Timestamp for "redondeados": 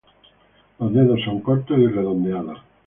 1.85-2.57